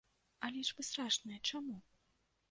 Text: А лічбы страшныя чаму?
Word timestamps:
А 0.45 0.47
лічбы 0.53 0.85
страшныя 0.87 1.39
чаму? 1.51 1.75